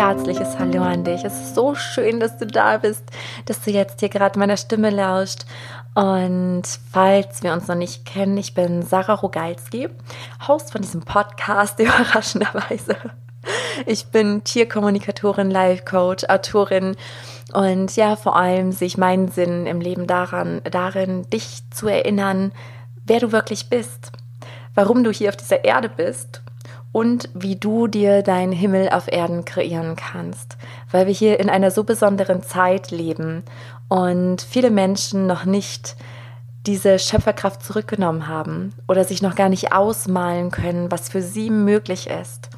[0.00, 1.24] herzliches Hallo an dich.
[1.24, 3.04] Es ist so schön, dass du da bist,
[3.44, 5.44] dass du jetzt hier gerade meiner Stimme lauscht.
[5.94, 9.90] Und falls wir uns noch nicht kennen, ich bin Sarah Rogalski,
[10.48, 12.96] Host von diesem Podcast, überraschenderweise.
[13.84, 16.96] Ich bin Tierkommunikatorin, Life Coach, Autorin
[17.52, 22.52] und ja, vor allem sehe ich meinen Sinn im Leben daran, darin, dich zu erinnern,
[23.04, 24.12] wer du wirklich bist,
[24.74, 26.40] warum du hier auf dieser Erde bist
[26.92, 30.56] und wie du dir deinen Himmel auf Erden kreieren kannst,
[30.90, 33.44] weil wir hier in einer so besonderen Zeit leben
[33.88, 35.96] und viele Menschen noch nicht
[36.66, 42.08] diese Schöpferkraft zurückgenommen haben oder sich noch gar nicht ausmalen können, was für sie möglich
[42.08, 42.50] ist.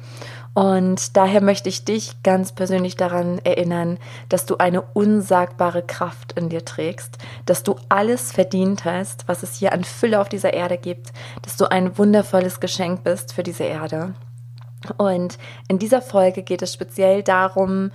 [0.53, 3.97] Und daher möchte ich dich ganz persönlich daran erinnern,
[4.29, 9.55] dass du eine unsagbare Kraft in dir trägst, dass du alles verdient hast, was es
[9.55, 11.11] hier an Fülle auf dieser Erde gibt,
[11.41, 14.13] dass du ein wundervolles Geschenk bist für diese Erde.
[14.97, 17.91] Und in dieser Folge geht es speziell darum,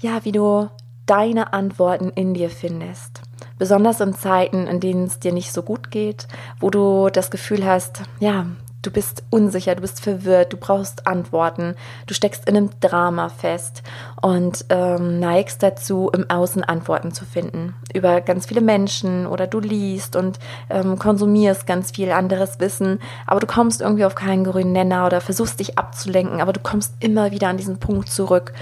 [0.00, 0.70] ja, wie du
[1.04, 3.20] deine Antworten in dir findest.
[3.58, 6.28] Besonders in Zeiten, in denen es dir nicht so gut geht,
[6.60, 8.46] wo du das Gefühl hast, ja,
[8.80, 11.74] Du bist unsicher, du bist verwirrt, du brauchst Antworten,
[12.06, 13.82] du steckst in einem Drama fest
[14.22, 19.58] und ähm, neigst dazu, im Außen Antworten zu finden über ganz viele Menschen oder du
[19.58, 20.38] liest und
[20.70, 25.20] ähm, konsumierst ganz viel anderes Wissen, aber du kommst irgendwie auf keinen grünen Nenner oder
[25.20, 28.52] versuchst dich abzulenken, aber du kommst immer wieder an diesen Punkt zurück.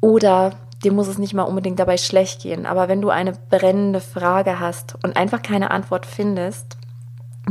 [0.00, 0.52] Oder
[0.84, 4.60] dir muss es nicht mal unbedingt dabei schlecht gehen, aber wenn du eine brennende Frage
[4.60, 6.76] hast und einfach keine Antwort findest,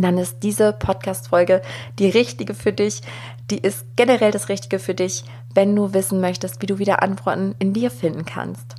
[0.04, 1.62] dann ist diese Podcast-Folge
[2.00, 3.02] die richtige für dich.
[3.50, 7.56] Die ist generell das Richtige für dich, wenn du wissen möchtest, wie du wieder Antworten
[7.60, 8.76] in dir finden kannst.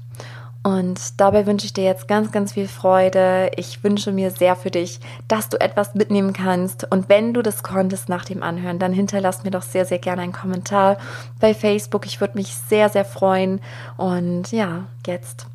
[0.67, 3.53] Und dabei wünsche ich dir jetzt ganz, ganz viel Freude.
[3.55, 6.91] Ich wünsche mir sehr für dich, dass du etwas mitnehmen kannst.
[6.91, 10.23] Und wenn du das konntest nach dem Anhören, dann hinterlass mir doch sehr, sehr gerne
[10.23, 10.99] einen Kommentar
[11.39, 12.05] bei Facebook.
[12.05, 13.61] Ich würde mich sehr, sehr freuen.
[13.97, 15.47] Und ja, jetzt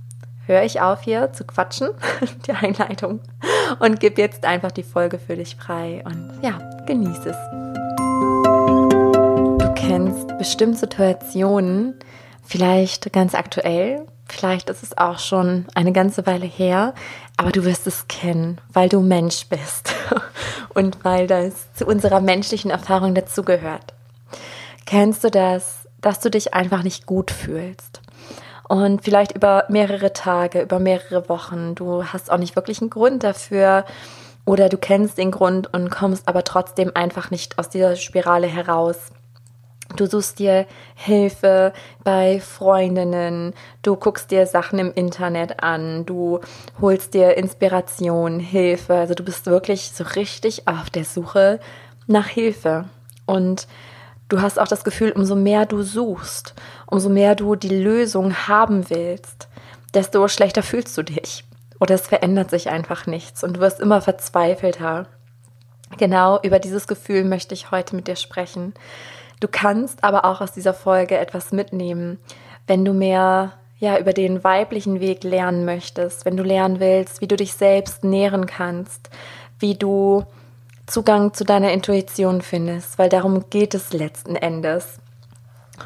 [0.48, 1.90] höre ich auf hier zu quatschen,
[2.48, 3.20] die Einleitung,
[3.80, 7.38] und gib jetzt einfach die Folge für dich frei und ja, genieße es.
[9.60, 11.96] Du kennst bestimmt Situationen,
[12.44, 16.94] vielleicht ganz aktuell, vielleicht ist es auch schon eine ganze Weile her,
[17.38, 19.94] aber du wirst es kennen, weil du Mensch bist
[20.74, 23.94] und weil das zu unserer menschlichen Erfahrung dazugehört.
[24.86, 28.02] Kennst du das, dass du dich einfach nicht gut fühlst?
[28.72, 31.76] Und vielleicht über mehrere Tage, über mehrere Wochen.
[31.76, 33.84] Du hast auch nicht wirklich einen Grund dafür
[34.46, 39.10] oder du kennst den Grund und kommst aber trotzdem einfach nicht aus dieser Spirale heraus.
[39.98, 41.74] Du suchst dir Hilfe
[42.06, 46.40] bei Freundinnen, du guckst dir Sachen im Internet an, du
[46.80, 48.94] holst dir Inspiration, Hilfe.
[48.94, 51.60] Also du bist wirklich so richtig auf der Suche
[52.08, 52.86] nach Hilfe.
[53.26, 53.68] Und
[54.32, 56.54] Du hast auch das Gefühl, umso mehr du suchst,
[56.86, 59.50] umso mehr du die Lösung haben willst,
[59.94, 61.44] desto schlechter fühlst du dich.
[61.82, 65.08] Oder es verändert sich einfach nichts und du wirst immer verzweifelter.
[65.98, 68.74] Genau über dieses Gefühl möchte ich heute mit dir sprechen.
[69.42, 72.18] Du kannst aber auch aus dieser Folge etwas mitnehmen,
[72.68, 77.28] wenn du mehr ja über den weiblichen Weg lernen möchtest, wenn du lernen willst, wie
[77.28, 79.10] du dich selbst nähren kannst,
[79.60, 80.24] wie du
[80.88, 85.00] Zugang zu deiner Intuition findest, weil darum geht es letzten Endes.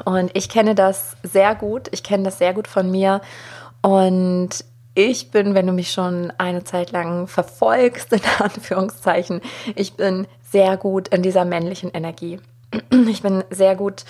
[0.04, 3.20] Und ich kenne das sehr gut, ich kenne das sehr gut von mir
[3.82, 4.64] und
[4.94, 9.40] ich bin, wenn du mich schon eine Zeit lang verfolgst, in Anführungszeichen,
[9.74, 12.40] ich bin sehr gut in dieser männlichen Energie.
[13.08, 14.04] Ich bin sehr gut,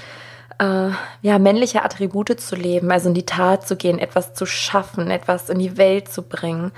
[0.58, 5.10] äh, ja, männliche Attribute zu leben, also in die Tat zu gehen, etwas zu schaffen,
[5.10, 6.72] etwas in die Welt zu bringen.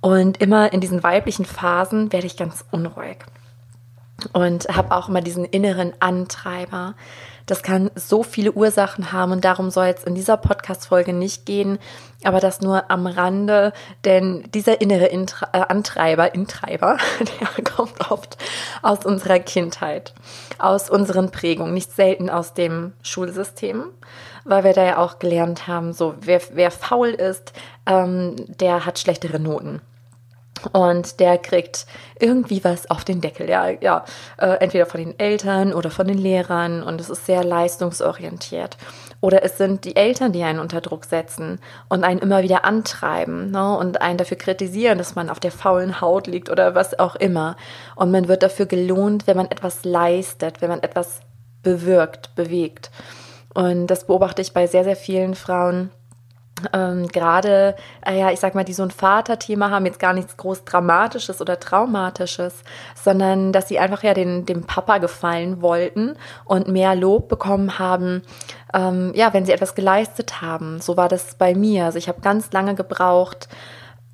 [0.00, 3.18] Und immer in diesen weiblichen Phasen werde ich ganz unruhig
[4.32, 6.94] und habe auch immer diesen inneren Antreiber.
[7.46, 11.78] Das kann so viele Ursachen haben und darum soll es in dieser Podcast-Folge nicht gehen,
[12.22, 13.72] aber das nur am Rande,
[14.04, 18.38] denn dieser innere Intra äh, Antreiber, Intreiber, der kommt oft
[18.82, 20.14] aus unserer Kindheit,
[20.58, 23.86] aus unseren Prägungen, nicht selten aus dem Schulsystem,
[24.44, 27.52] weil wir da ja auch gelernt haben, so wer, wer faul ist,
[27.86, 29.80] ähm, der hat schlechtere Noten
[30.72, 31.86] und der kriegt
[32.18, 34.04] irgendwie was auf den Deckel, ja, ja,
[34.38, 38.76] äh, entweder von den Eltern oder von den Lehrern und es ist sehr leistungsorientiert.
[39.20, 43.50] Oder es sind die Eltern, die einen unter Druck setzen und einen immer wieder antreiben
[43.50, 47.16] ne, und einen dafür kritisieren, dass man auf der faulen Haut liegt oder was auch
[47.16, 47.56] immer.
[47.96, 51.20] Und man wird dafür gelohnt, wenn man etwas leistet, wenn man etwas
[51.62, 52.90] bewirkt, bewegt.
[53.54, 55.90] Und das beobachte ich bei sehr, sehr vielen Frauen,
[56.72, 57.76] ähm, gerade,
[58.06, 61.40] äh, ja, ich sag mal, die so ein Vaterthema haben, jetzt gar nichts groß Dramatisches
[61.40, 62.62] oder Traumatisches,
[62.94, 68.22] sondern dass sie einfach ja den, dem Papa gefallen wollten und mehr Lob bekommen haben,
[68.74, 70.80] ähm, ja, wenn sie etwas geleistet haben.
[70.80, 71.86] So war das bei mir.
[71.86, 73.48] Also ich habe ganz lange gebraucht,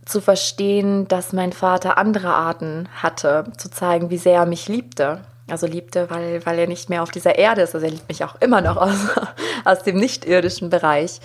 [0.09, 5.21] zu verstehen, dass mein Vater andere Arten hatte, zu zeigen, wie sehr er mich liebte.
[5.50, 7.75] Also liebte, weil, weil er nicht mehr auf dieser Erde ist.
[7.75, 8.99] Also er liebt mich auch immer noch aus,
[9.65, 11.21] aus dem nicht-irdischen Bereich.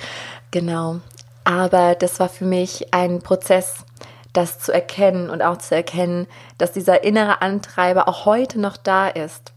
[0.51, 0.99] Genau.
[1.43, 3.85] Aber das war für mich ein Prozess,
[4.31, 9.07] das zu erkennen und auch zu erkennen, dass dieser innere Antreiber auch heute noch da
[9.07, 9.53] ist.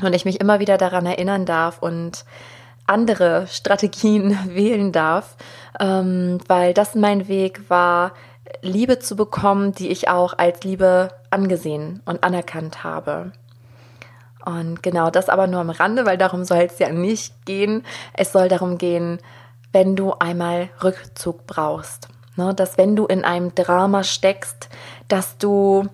[0.00, 2.24] Und ich mich immer wieder daran erinnern darf und
[2.86, 5.36] andere Strategien wählen darf,
[5.78, 8.12] ähm, weil das mein Weg war,
[8.62, 13.32] Liebe zu bekommen, die ich auch als Liebe angesehen und anerkannt habe.
[14.44, 17.84] Und genau das aber nur am Rande, weil darum soll es ja nicht gehen.
[18.14, 19.18] Es soll darum gehen,
[19.72, 22.08] wenn du einmal Rückzug brauchst.
[22.36, 22.54] Ne?
[22.54, 24.68] Dass wenn du in einem Drama steckst,
[25.08, 25.88] dass du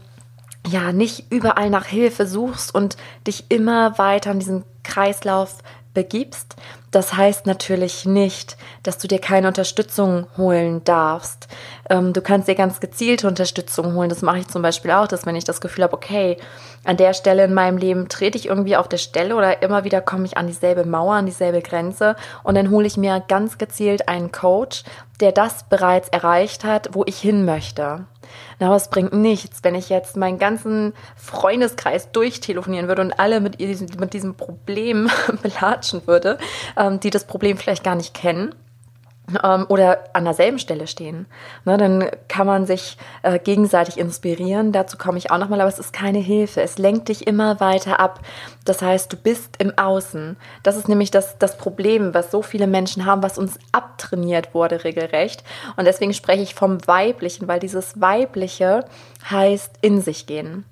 [0.67, 2.96] ja nicht überall nach Hilfe suchst und
[3.26, 5.58] dich immer weiter in diesen Kreislauf
[5.96, 6.54] begibst.
[6.90, 11.48] Das heißt natürlich nicht, dass du dir keine Unterstützung holen darfst.
[11.90, 14.10] Ähm, du kannst dir ganz gezielte Unterstützung holen.
[14.10, 16.37] Das mache ich zum Beispiel auch, dass wenn ich das Gefühl habe, okay,
[16.84, 20.00] an der Stelle in meinem Leben trete ich irgendwie auf der Stelle oder immer wieder
[20.02, 22.14] komme ich an dieselbe Mauer, an dieselbe Grenze
[22.44, 24.84] und dann hole ich mir ganz gezielt einen Coach,
[25.20, 28.04] der das bereits erreicht hat, wo ich hin möchte.
[28.58, 33.41] Na, aber es bringt nichts, wenn ich jetzt meinen ganzen Freundeskreis durchtelefonieren würde und alle
[33.41, 35.11] mit, mit diesem Problem
[35.43, 36.38] belatschen würde,
[36.76, 38.55] ähm, die das Problem vielleicht gar nicht kennen
[39.43, 41.26] ähm, oder an derselben Stelle stehen.
[41.64, 44.73] Ne, dann kann man sich äh, gegenseitig inspirieren.
[44.73, 46.62] Dazu komme ich auch nochmal, aber es ist keine Hilfe.
[46.62, 48.20] Es lenkt dich immer weiter ab.
[48.64, 50.37] Das heißt, du bist im Außen.
[50.62, 54.84] Das ist nämlich das, das Problem, was so viele Menschen haben, was uns abtrainiert wurde
[54.84, 55.43] regelrecht.
[55.76, 58.84] Und deswegen spreche ich vom Weiblichen, weil dieses Weibliche
[59.31, 60.64] heißt in sich gehen.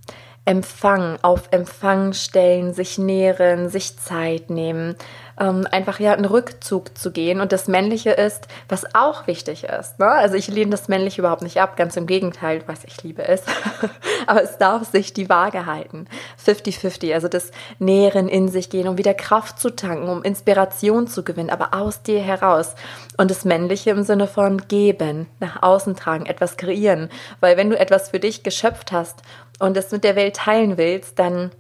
[0.47, 4.95] Empfang, auf Empfang stellen, sich nähren, sich Zeit nehmen,
[5.39, 7.41] ähm, einfach ja einen Rückzug zu gehen.
[7.41, 9.99] Und das Männliche ist, was auch wichtig ist.
[9.99, 10.07] Ne?
[10.07, 13.43] Also ich lehne das Männliche überhaupt nicht ab, ganz im Gegenteil, was ich liebe es.
[14.27, 16.07] Aber es darf sich die Waage halten.
[16.45, 21.25] 50-50, also das Nähren in sich gehen, um wieder Kraft zu tanken, um Inspiration zu
[21.25, 22.75] gewinnen, aber aus dir heraus.
[23.17, 27.11] Und das Männliche im Sinne von geben, nach außen tragen, etwas kreieren.
[27.41, 29.23] Weil wenn du etwas für dich geschöpft hast
[29.59, 31.51] und es mit der Welt teilen willst, dann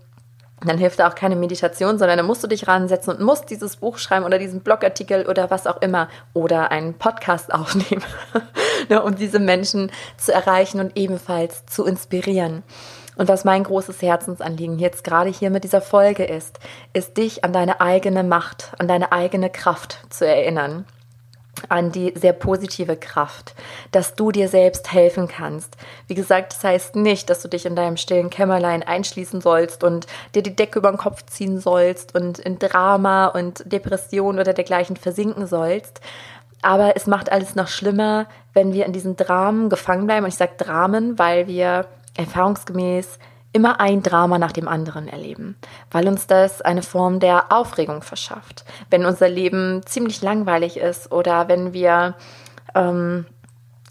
[0.60, 3.98] dann hilft auch keine Meditation, sondern dann musst du dich ransetzen und musst dieses Buch
[3.98, 8.04] schreiben oder diesen Blogartikel oder was auch immer oder einen Podcast aufnehmen,
[8.88, 12.62] ne, um diese Menschen zu erreichen und ebenfalls zu inspirieren.
[13.16, 16.58] Und was mein großes Herzensanliegen jetzt gerade hier mit dieser Folge ist,
[16.94, 20.84] ist dich an deine eigene Macht, an deine eigene Kraft zu erinnern
[21.68, 23.54] an die sehr positive Kraft,
[23.92, 25.76] dass du dir selbst helfen kannst.
[26.06, 30.06] Wie gesagt, das heißt nicht, dass du dich in deinem stillen Kämmerlein einschließen sollst und
[30.34, 34.96] dir die Decke über den Kopf ziehen sollst und in Drama und Depression oder dergleichen
[34.96, 36.00] versinken sollst.
[36.62, 40.24] Aber es macht alles noch schlimmer, wenn wir in diesen Dramen gefangen bleiben.
[40.24, 41.86] Und ich sage Dramen, weil wir
[42.16, 43.18] erfahrungsgemäß
[43.54, 45.56] immer ein Drama nach dem anderen erleben,
[45.90, 48.64] weil uns das eine Form der Aufregung verschafft.
[48.90, 52.16] Wenn unser Leben ziemlich langweilig ist oder wenn wir
[52.74, 53.26] ähm,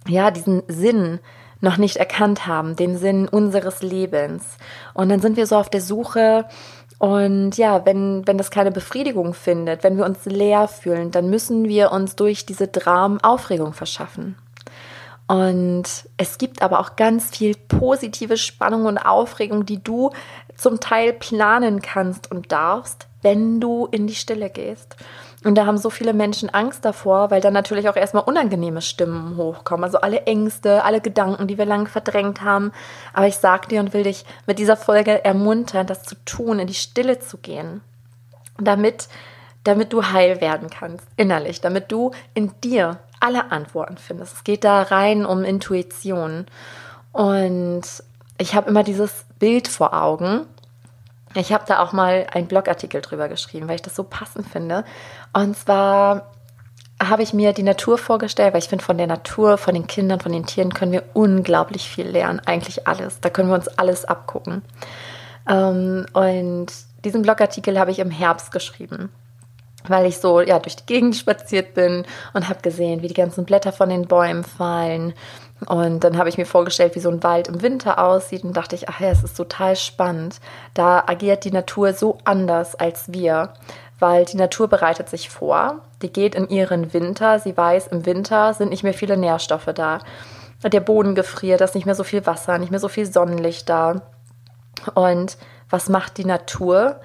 [0.08, 1.20] ja diesen Sinn
[1.62, 4.58] noch nicht erkannt haben, den Sinn unseres Lebens.
[4.94, 6.46] Und dann sind wir so auf der Suche
[7.00, 11.68] und ja, wenn, wenn das keine Befriedigung findet, wenn wir uns leer fühlen, dann müssen
[11.68, 14.36] wir uns durch diese Dramen Aufregung verschaffen.
[15.28, 15.86] Und
[16.18, 20.12] es gibt aber auch ganz viel positive Spannung und Aufregung, die du
[20.56, 24.98] zum Teil planen kannst und darfst, wenn du in die Stille gehst.
[25.44, 29.36] Und da haben so viele Menschen Angst davor, weil dann natürlich auch erstmal unangenehme Stimmen
[29.36, 29.84] hochkommen.
[29.84, 32.72] Also alle Ängste, alle Gedanken, die wir lange verdrängt haben.
[33.14, 36.68] Aber ich sag dir und will dich mit dieser Folge ermuntern, das zu tun, in
[36.68, 37.82] die Stille zu gehen.
[38.58, 39.10] Damit,
[39.64, 44.36] damit du heil werden kannst, innerlich, damit du in dir alle Antworten findest.
[44.36, 46.46] Es geht da rein um Intuition.
[47.14, 47.84] Und
[48.38, 50.42] ich habe immer dieses Bild vor Augen.
[51.34, 54.84] Ich habe da auch mal einen Blogartikel drüber geschrieben, weil ich das so passend finde.
[55.32, 56.32] Und zwar
[57.02, 60.20] habe ich mir die Natur vorgestellt, weil ich finde, von der Natur, von den Kindern,
[60.20, 62.42] von den Tieren können wir unglaublich viel lernen.
[62.46, 63.22] Eigentlich alles.
[63.22, 64.64] Da können wir uns alles abgucken.
[65.50, 66.68] Ähm, und
[67.06, 69.10] diesen Blogartikel habe ich im Herbst geschrieben
[69.88, 73.46] weil ich so ja durch die Gegend spaziert bin und habe gesehen, wie die ganzen
[73.46, 75.14] Blätter von den Bäumen fallen.
[75.68, 78.76] Und dann habe ich mir vorgestellt, wie so ein Wald im Winter aussieht und dachte
[78.76, 80.40] ich, ach ja, es ist total spannend.
[80.74, 83.54] Da agiert die Natur so anders als wir,
[84.00, 85.80] weil die Natur bereitet sich vor.
[86.02, 87.40] Die geht in ihren Winter.
[87.40, 90.00] Sie weiß, im Winter sind nicht mehr viele Nährstoffe da.
[90.64, 93.70] Der Boden gefriert, da ist nicht mehr so viel Wasser, nicht mehr so viel Sonnenlicht
[93.70, 94.02] da.
[94.94, 95.38] Und
[95.70, 97.00] was macht die Natur?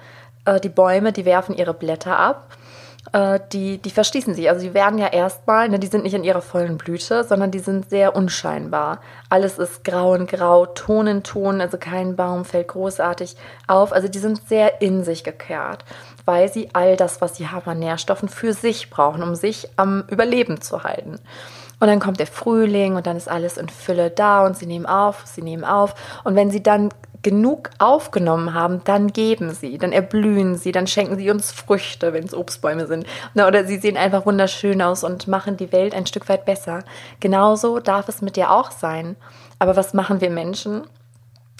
[0.45, 2.47] Äh, die Bäume, die werfen ihre Blätter ab
[3.11, 4.49] äh, die, die verschließen sich.
[4.49, 7.59] Also die werden ja erstmal, ne, die sind nicht in ihrer vollen Blüte, sondern die
[7.59, 8.99] sind sehr unscheinbar.
[9.29, 13.35] Alles ist grau und grau, Ton in Ton, also kein Baum fällt großartig
[13.67, 13.93] auf.
[13.93, 15.85] Also die sind sehr in sich gekehrt,
[16.25, 20.03] weil sie all das, was sie haben an Nährstoffen, für sich brauchen, um sich am
[20.09, 21.19] Überleben zu halten.
[21.79, 24.85] Und dann kommt der Frühling und dann ist alles in Fülle da und sie nehmen
[24.85, 25.95] auf, sie nehmen auf.
[26.25, 26.89] Und wenn sie dann
[27.21, 32.23] genug aufgenommen haben, dann geben sie, dann erblühen sie, dann schenken sie uns Früchte, wenn
[32.23, 33.05] es Obstbäume sind.
[33.35, 36.83] oder sie sehen einfach wunderschön aus und machen die Welt ein Stück weit besser.
[37.19, 39.15] Genauso darf es mit dir auch sein.
[39.59, 40.83] Aber was machen wir Menschen?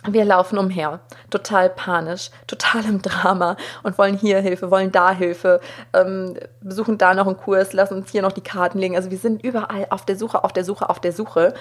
[0.08, 5.60] Wir laufen umher, total panisch, total im Drama und wollen hier Hilfe, wollen da Hilfe,
[5.94, 8.96] ähm, besuchen da noch einen Kurs, lassen uns hier noch die Karten legen.
[8.96, 11.53] Also wir sind überall auf der Suche, auf der Suche, auf der Suche.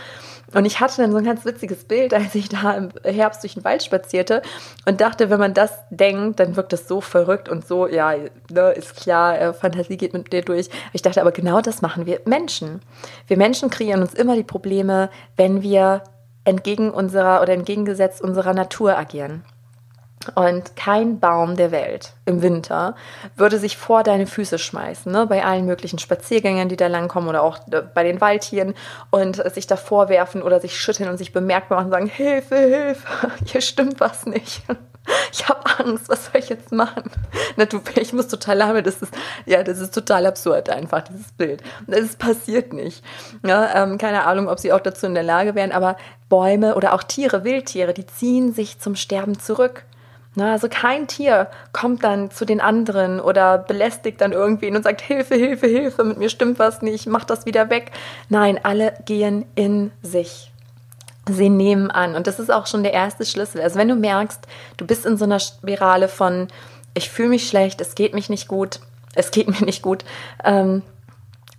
[0.54, 3.54] Und ich hatte dann so ein ganz witziges Bild, als ich da im Herbst durch
[3.54, 4.42] den Wald spazierte
[4.86, 8.14] und dachte, wenn man das denkt, dann wirkt das so verrückt und so, ja,
[8.52, 10.68] ne, ist klar, äh, Fantasie geht mit dir durch.
[10.92, 12.82] Ich dachte aber genau das machen wir Menschen.
[13.26, 16.04] Wir Menschen kreieren uns immer die Probleme, wenn wir
[16.48, 19.44] entgegen unserer oder entgegengesetzt unserer Natur agieren.
[20.34, 22.96] Und kein Baum der Welt im Winter
[23.36, 25.26] würde sich vor deine Füße schmeißen, ne?
[25.26, 28.74] bei allen möglichen Spaziergängern, die da langkommen oder auch äh, bei den Waldtieren
[29.10, 33.30] und sich da vorwerfen oder sich schütteln und sich bemerkbar machen und sagen, Hilfe, Hilfe,
[33.46, 34.62] hier stimmt was nicht.
[35.32, 37.10] Ich habe Angst, was soll ich jetzt machen?
[37.56, 39.12] Na, du, ich muss total lachen, das ist,
[39.46, 41.62] ja, das ist total absurd einfach, dieses Bild.
[41.86, 43.04] Das passiert nicht.
[43.46, 45.96] Ja, ähm, keine Ahnung, ob sie auch dazu in der Lage wären, aber
[46.28, 49.84] Bäume oder auch Tiere, Wildtiere, die ziehen sich zum Sterben zurück.
[50.34, 55.00] Na, also kein Tier kommt dann zu den anderen oder belästigt dann irgendwen und sagt,
[55.00, 57.90] Hilfe, Hilfe, Hilfe, mit mir stimmt was nicht, mach das wieder weg.
[58.28, 60.52] Nein, alle gehen in sich.
[61.32, 62.14] Sie nehmen an.
[62.14, 63.60] Und das ist auch schon der erste Schlüssel.
[63.60, 64.40] Also wenn du merkst,
[64.76, 66.48] du bist in so einer Spirale von,
[66.94, 68.80] ich fühle mich schlecht, es geht mich nicht gut,
[69.14, 70.04] es geht mir nicht gut,
[70.44, 70.82] ähm,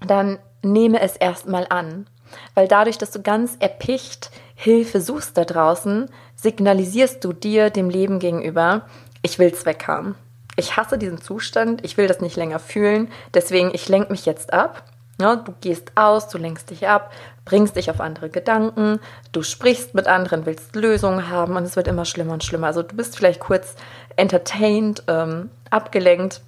[0.05, 2.07] dann nehme es erstmal an.
[2.53, 8.19] Weil dadurch, dass du ganz erpicht Hilfe suchst da draußen, signalisierst du dir, dem Leben
[8.19, 8.83] gegenüber,
[9.21, 10.15] ich will es weghaben.
[10.57, 14.51] Ich hasse diesen Zustand, ich will das nicht länger fühlen, deswegen ich lenke mich jetzt
[14.53, 14.83] ab.
[15.21, 17.11] Ja, du gehst aus, du lenkst dich ab,
[17.43, 18.99] bringst dich auf andere Gedanken,
[19.33, 22.67] du sprichst mit anderen, willst Lösungen haben und es wird immer schlimmer und schlimmer.
[22.67, 23.75] Also du bist vielleicht kurz
[24.15, 26.41] entertained, ähm, abgelenkt,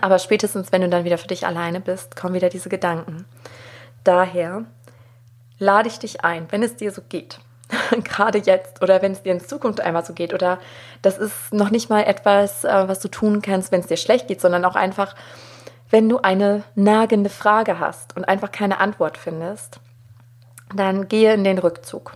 [0.00, 3.26] aber spätestens, wenn du dann wieder für dich alleine bist, kommen wieder diese Gedanken.
[4.04, 4.64] Daher
[5.58, 7.40] lade ich dich ein, wenn es dir so geht,
[8.04, 10.58] gerade jetzt oder wenn es dir in Zukunft einmal so geht oder
[11.02, 14.28] das ist noch nicht mal etwas, äh, was du tun kannst, wenn es dir schlecht
[14.28, 15.14] geht, sondern auch einfach,
[15.92, 19.78] wenn du eine nagende Frage hast und einfach keine Antwort findest,
[20.74, 22.12] dann gehe in den Rückzug.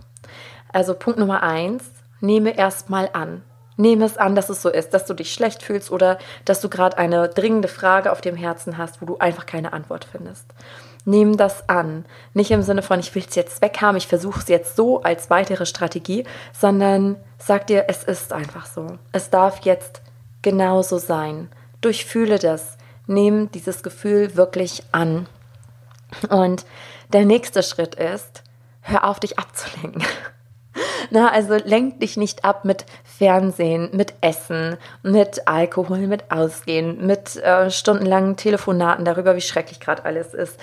[0.73, 1.85] Also Punkt Nummer eins,
[2.21, 3.43] nehme erstmal an.
[3.77, 6.71] Nehme es an, dass es so ist, dass du dich schlecht fühlst oder dass du
[6.71, 10.47] gerade eine dringende Frage auf dem Herzen hast, wo du einfach keine Antwort findest.
[11.05, 12.07] Nimm das an.
[12.33, 15.29] Nicht im Sinne von, ich will es jetzt weghaben, ich versuche es jetzt so als
[15.29, 16.25] weitere Strategie,
[16.59, 18.99] sondern sag dir, es ist einfach so.
[19.13, 20.01] Es darf jetzt
[20.41, 21.51] genauso sein.
[21.83, 22.76] Durchfühle das.
[23.07, 25.27] Nimm dieses Gefühl wirklich an.
[26.29, 26.65] Und
[27.13, 28.43] der nächste Schritt ist,
[28.81, 30.03] hör auf, dich abzulenken.
[31.11, 37.37] Na, also lenk dich nicht ab mit Fernsehen, mit Essen, mit Alkohol, mit Ausgehen, mit
[37.37, 40.59] äh, stundenlangen Telefonaten darüber, wie schrecklich gerade alles ist,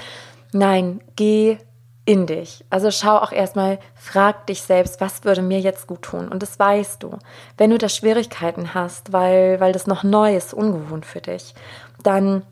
[0.53, 1.57] Nein, geh
[2.05, 2.63] in dich.
[2.69, 6.27] Also schau auch erstmal, frag dich selbst, was würde mir jetzt gut tun?
[6.27, 7.17] Und das weißt du.
[7.57, 11.55] Wenn du da Schwierigkeiten hast, weil, weil das noch neu ist, ungewohnt für dich,
[12.03, 12.43] dann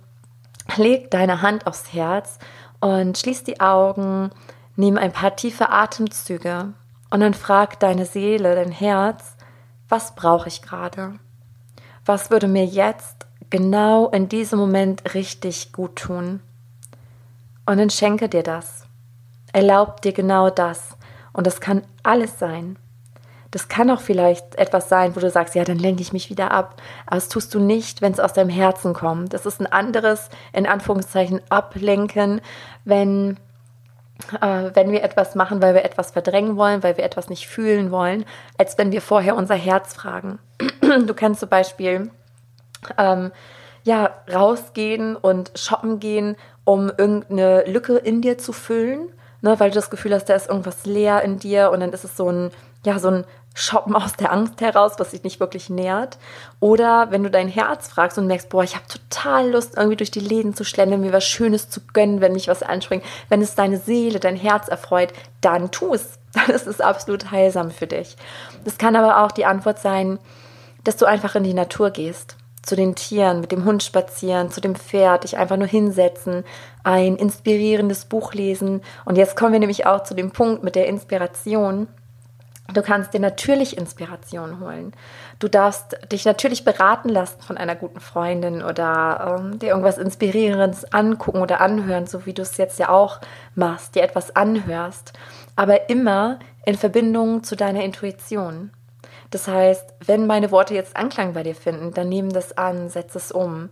[0.77, 2.39] leg deine Hand aufs Herz
[2.79, 4.31] und schließ die Augen,
[4.75, 6.73] nimm ein paar tiefe Atemzüge
[7.09, 9.35] und dann frag deine Seele, dein Herz,
[9.89, 11.19] was brauche ich gerade?
[12.05, 16.39] Was würde mir jetzt genau in diesem Moment richtig gut tun?
[17.65, 18.85] Und dann schenke dir das.
[19.53, 20.97] Erlaub dir genau das.
[21.33, 22.77] Und das kann alles sein.
[23.51, 26.51] Das kann auch vielleicht etwas sein, wo du sagst, ja, dann lenke ich mich wieder
[26.51, 26.81] ab.
[27.05, 29.33] Aber das tust du nicht, wenn es aus deinem Herzen kommt.
[29.33, 32.41] Das ist ein anderes, in Anführungszeichen, Ablenken,
[32.85, 33.37] wenn,
[34.39, 37.91] äh, wenn wir etwas machen, weil wir etwas verdrängen wollen, weil wir etwas nicht fühlen
[37.91, 38.25] wollen,
[38.57, 40.39] als wenn wir vorher unser Herz fragen.
[40.81, 42.11] Du kannst zum Beispiel
[42.97, 43.31] ähm,
[43.83, 49.09] ja, rausgehen und shoppen gehen, um irgendeine Lücke in dir zu füllen,
[49.41, 52.03] ne, weil du das Gefühl hast, da ist irgendwas leer in dir und dann ist
[52.03, 52.51] es so ein,
[52.85, 56.17] ja, so ein Shoppen aus der Angst heraus, was sich nicht wirklich nährt.
[56.59, 60.11] Oder wenn du dein Herz fragst und merkst, boah, ich habe total Lust, irgendwie durch
[60.11, 63.55] die Läden zu schlendern, mir was Schönes zu gönnen, wenn mich was anspringt, wenn es
[63.55, 66.17] deine Seele, dein Herz erfreut, dann tu es.
[66.33, 68.15] Dann ist es absolut heilsam für dich.
[68.63, 70.17] Das kann aber auch die Antwort sein,
[70.85, 74.61] dass du einfach in die Natur gehst, zu den Tieren, mit dem Hund spazieren, zu
[74.61, 76.45] dem Pferd, dich einfach nur hinsetzen,
[76.85, 78.81] ein inspirierendes Buch lesen.
[79.03, 81.89] Und jetzt kommen wir nämlich auch zu dem Punkt mit der Inspiration
[82.73, 84.93] Du kannst dir natürlich Inspiration holen.
[85.39, 90.93] Du darfst dich natürlich beraten lassen von einer guten Freundin oder ähm, dir irgendwas Inspirierendes
[90.93, 93.19] angucken oder anhören, so wie du es jetzt ja auch
[93.55, 95.13] machst, dir etwas anhörst.
[95.55, 98.71] Aber immer in Verbindung zu deiner Intuition.
[99.31, 103.15] Das heißt, wenn meine Worte jetzt Anklang bei dir finden, dann nimm das an, setz
[103.15, 103.69] es um.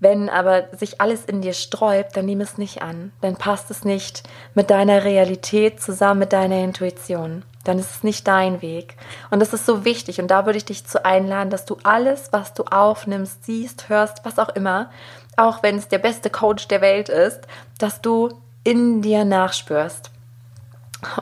[0.00, 3.12] Wenn aber sich alles in dir sträubt, dann nimm es nicht an.
[3.20, 4.22] Dann passt es nicht
[4.54, 8.96] mit deiner Realität zusammen mit deiner Intuition dann ist es nicht dein Weg.
[9.30, 10.20] Und das ist so wichtig.
[10.20, 14.24] Und da würde ich dich zu einladen, dass du alles, was du aufnimmst, siehst, hörst,
[14.24, 14.90] was auch immer,
[15.36, 17.40] auch wenn es der beste Coach der Welt ist,
[17.78, 18.30] dass du
[18.64, 20.10] in dir nachspürst.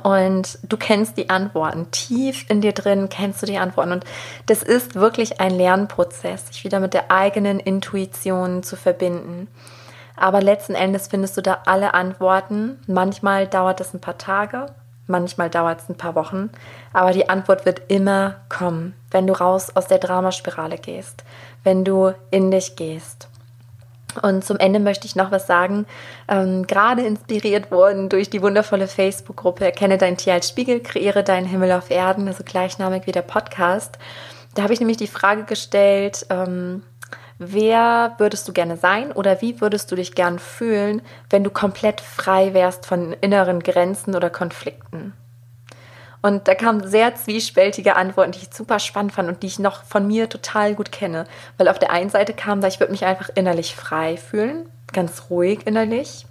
[0.02, 1.90] Und du kennst die Antworten.
[1.90, 3.92] Tief in dir drin kennst du die Antworten.
[3.92, 4.04] Und
[4.46, 9.48] das ist wirklich ein Lernprozess, sich wieder mit der eigenen Intuition zu verbinden.
[10.16, 12.78] Aber letzten Endes findest du da alle Antworten.
[12.86, 14.66] Manchmal dauert es ein paar Tage,
[15.10, 16.50] Manchmal dauert es ein paar Wochen,
[16.92, 21.24] aber die Antwort wird immer kommen, wenn du raus aus der Dramaspirale gehst,
[21.64, 23.28] wenn du in dich gehst.
[24.22, 25.86] Und zum Ende möchte ich noch was sagen.
[26.28, 31.46] Ähm, gerade inspiriert worden durch die wundervolle Facebook-Gruppe Erkenne dein Tier als Spiegel, kreiere deinen
[31.46, 33.98] Himmel auf Erden, also gleichnamig wie der Podcast.
[34.54, 36.82] Da habe ich nämlich die Frage gestellt, ähm,
[37.42, 42.02] Wer würdest du gerne sein oder wie würdest du dich gern fühlen, wenn du komplett
[42.02, 45.14] frei wärst von inneren Grenzen oder Konflikten?
[46.20, 49.84] Und da kamen sehr zwiespältige Antworten, die ich super spannend fand und die ich noch
[49.84, 51.24] von mir total gut kenne.
[51.56, 55.30] Weil auf der einen Seite kam da, ich würde mich einfach innerlich frei fühlen, ganz
[55.30, 56.26] ruhig innerlich.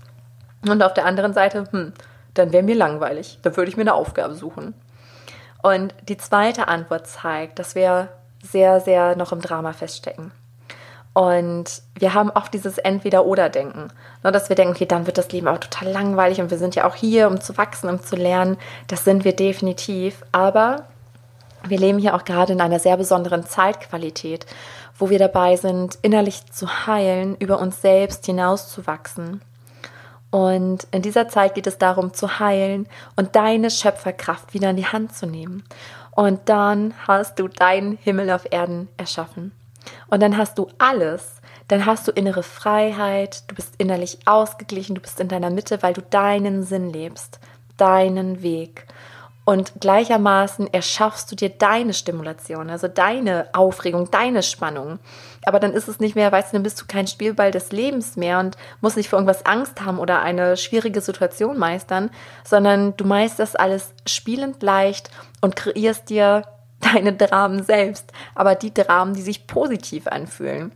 [0.62, 1.92] Und auf der anderen Seite, hm,
[2.36, 3.39] dann wäre mir langweilig.
[3.42, 4.75] Dann würde ich mir eine Aufgabe suchen.
[5.63, 8.10] Und die zweite Antwort zeigt, dass wir
[8.44, 10.32] sehr, sehr noch im Drama feststecken.
[11.20, 13.92] Und wir haben oft dieses Entweder-Oder-Denken.
[14.24, 16.76] Ne, dass wir denken, okay, dann wird das Leben auch total langweilig und wir sind
[16.76, 18.56] ja auch hier, um zu wachsen, um zu lernen.
[18.88, 20.24] Das sind wir definitiv.
[20.32, 20.86] Aber
[21.67, 24.46] wir leben hier auch gerade in einer sehr besonderen Zeitqualität,
[24.98, 29.41] wo wir dabei sind, innerlich zu heilen, über uns selbst hinauszuwachsen.
[30.32, 34.88] Und in dieser Zeit geht es darum zu heilen und deine Schöpferkraft wieder in die
[34.88, 35.65] Hand zu nehmen.
[36.12, 39.52] Und dann hast du deinen Himmel auf Erden erschaffen.
[40.08, 41.39] Und dann hast du alles.
[41.69, 45.93] Dann hast du innere Freiheit, du bist innerlich ausgeglichen, du bist in deiner Mitte, weil
[45.93, 47.39] du deinen Sinn lebst,
[47.78, 48.88] deinen Weg.
[49.49, 54.99] Und gleichermaßen erschaffst du dir deine Stimulation, also deine Aufregung, deine Spannung.
[55.43, 58.15] Aber dann ist es nicht mehr, weißt du, dann bist du kein Spielball des Lebens
[58.15, 62.12] mehr und musst nicht vor irgendwas Angst haben oder eine schwierige Situation meistern,
[62.43, 65.10] sondern du meisterst alles spielend leicht
[65.41, 66.43] und kreierst dir
[66.80, 70.72] deine Dramen selbst, aber die Dramen, die sich positiv anfühlen.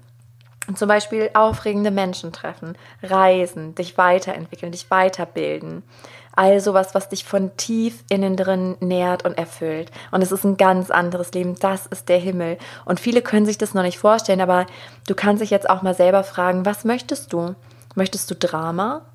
[0.76, 5.84] Zum Beispiel aufregende Menschen treffen, reisen, dich weiterentwickeln, dich weiterbilden.
[6.36, 9.92] Also was, was dich von tief innen drin nährt und erfüllt.
[10.12, 11.56] Und es ist ein ganz anderes Leben.
[11.60, 12.58] Das ist der Himmel.
[12.86, 14.66] Und viele können sich das noch nicht vorstellen, aber
[15.06, 17.56] du kannst dich jetzt auch mal selber fragen, was möchtest du?
[17.94, 19.06] Möchtest du Drama?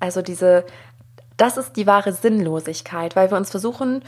[0.00, 0.64] Also diese,
[1.36, 4.02] das ist die wahre Sinnlosigkeit, weil wir uns versuchen,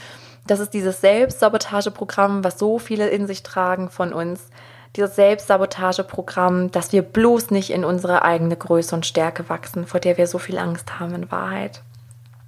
[0.45, 4.49] das ist dieses Selbstsabotageprogramm, was so viele in sich tragen von uns.
[4.95, 10.17] Dieses Selbstsabotageprogramm, dass wir bloß nicht in unsere eigene Größe und Stärke wachsen, vor der
[10.17, 11.81] wir so viel Angst haben in Wahrheit.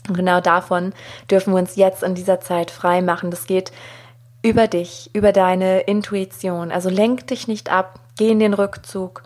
[0.07, 0.93] Und genau davon
[1.29, 3.31] dürfen wir uns jetzt in dieser Zeit frei machen.
[3.31, 3.71] Das geht
[4.41, 6.71] über dich, über deine Intuition.
[6.71, 9.23] Also lenk dich nicht ab, geh in den Rückzug.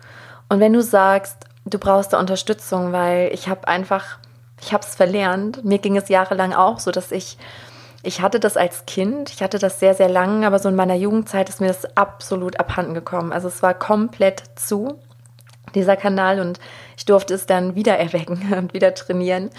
[0.50, 4.18] Und wenn du sagst, du brauchst da Unterstützung, weil ich habe einfach,
[4.64, 5.64] ich habe es verlernt.
[5.64, 7.38] Mir ging es jahrelang auch so, dass ich
[8.06, 10.96] ich hatte das als Kind, ich hatte das sehr, sehr lang, aber so in meiner
[10.96, 13.32] Jugendzeit ist mir das absolut abhanden gekommen.
[13.32, 15.00] Also es war komplett zu,
[15.74, 16.60] dieser Kanal, und
[16.98, 19.50] ich durfte es dann wieder erwecken und wieder trainieren.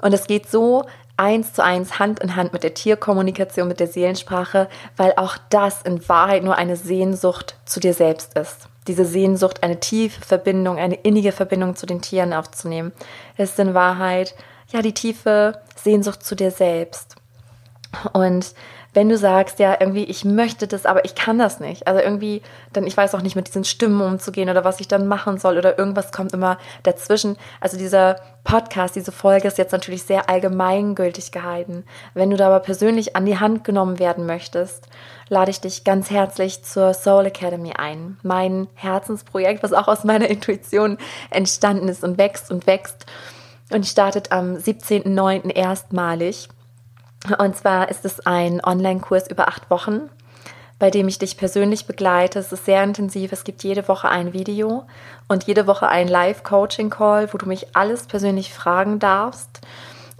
[0.00, 0.86] Und es geht so
[1.18, 5.82] eins zu eins, Hand in Hand mit der Tierkommunikation, mit der Seelensprache, weil auch das
[5.82, 8.68] in Wahrheit nur eine Sehnsucht zu dir selbst ist.
[8.86, 12.92] Diese Sehnsucht, eine tiefe Verbindung, eine innige Verbindung zu den Tieren aufzunehmen,
[13.36, 14.34] ist in Wahrheit
[14.72, 17.16] ja die tiefe Sehnsucht zu dir selbst.
[18.12, 18.54] Und
[18.92, 21.86] wenn du sagst, ja, irgendwie, ich möchte das, aber ich kann das nicht.
[21.86, 25.06] Also irgendwie, dann, ich weiß auch nicht, mit diesen Stimmen umzugehen oder was ich dann
[25.06, 27.36] machen soll oder irgendwas kommt immer dazwischen.
[27.60, 31.84] Also dieser Podcast, diese Folge ist jetzt natürlich sehr allgemeingültig gehalten.
[32.14, 34.88] Wenn du da aber persönlich an die Hand genommen werden möchtest,
[35.28, 38.18] lade ich dich ganz herzlich zur Soul Academy ein.
[38.24, 40.98] Mein Herzensprojekt, was auch aus meiner Intuition
[41.30, 43.06] entstanden ist und wächst und wächst.
[43.70, 45.54] Und startet am 17.09.
[45.54, 46.48] erstmalig.
[47.38, 50.08] Und zwar ist es ein Online-Kurs über acht Wochen,
[50.78, 52.38] bei dem ich dich persönlich begleite.
[52.38, 53.32] Es ist sehr intensiv.
[53.32, 54.86] Es gibt jede Woche ein Video
[55.28, 59.60] und jede Woche ein Live-Coaching-Call, wo du mich alles persönlich fragen darfst.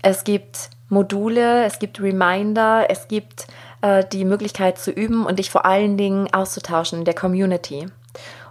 [0.02, 3.46] Es gibt Module, es gibt Reminder, es gibt
[3.80, 7.86] äh, die Möglichkeit zu üben und dich vor allen Dingen auszutauschen in der Community.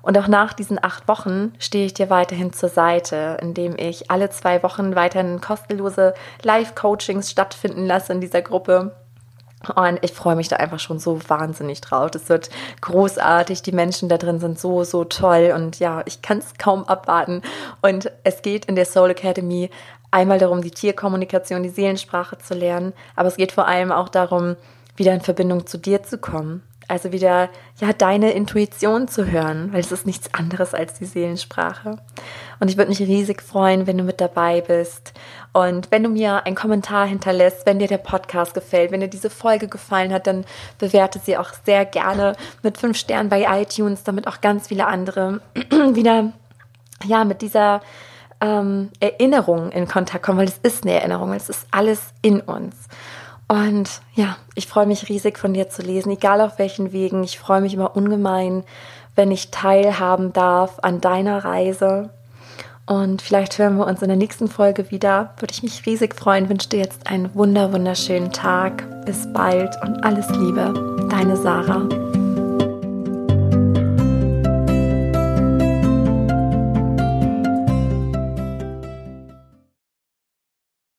[0.09, 4.31] Und auch nach diesen acht Wochen stehe ich dir weiterhin zur Seite, indem ich alle
[4.31, 8.95] zwei Wochen weiterhin kostenlose Live-Coachings stattfinden lasse in dieser Gruppe.
[9.75, 12.09] Und ich freue mich da einfach schon so wahnsinnig drauf.
[12.09, 12.49] Das wird
[12.81, 13.61] großartig.
[13.61, 15.53] Die Menschen da drin sind so, so toll.
[15.55, 17.43] Und ja, ich kann es kaum abwarten.
[17.83, 19.69] Und es geht in der Soul Academy
[20.09, 22.93] einmal darum, die Tierkommunikation, die Seelensprache zu lernen.
[23.15, 24.55] Aber es geht vor allem auch darum,
[24.95, 26.63] wieder in Verbindung zu dir zu kommen.
[26.89, 27.49] Also wieder,
[27.79, 31.97] ja, deine Intuition zu hören, weil es ist nichts anderes als die Seelensprache.
[32.59, 35.13] Und ich würde mich riesig freuen, wenn du mit dabei bist.
[35.53, 39.29] Und wenn du mir einen Kommentar hinterlässt, wenn dir der Podcast gefällt, wenn dir diese
[39.29, 40.45] Folge gefallen hat, dann
[40.79, 45.41] bewerte sie auch sehr gerne mit fünf Sternen bei iTunes, damit auch ganz viele andere
[45.69, 46.33] wieder,
[47.05, 47.81] ja, mit dieser
[48.41, 52.75] ähm, Erinnerung in Kontakt kommen, weil es ist eine Erinnerung, es ist alles in uns.
[53.49, 57.23] Und ja, ich freue mich riesig von dir zu lesen, egal auf welchen Wegen.
[57.23, 58.63] Ich freue mich immer ungemein,
[59.15, 62.11] wenn ich teilhaben darf an deiner Reise.
[62.85, 65.33] Und vielleicht hören wir uns in der nächsten Folge wieder.
[65.39, 66.47] Würde ich mich riesig freuen.
[66.47, 69.05] Wünsche dir jetzt einen wunder wunderschönen Tag.
[69.05, 71.07] Bis bald und alles Liebe.
[71.09, 72.08] Deine Sarah.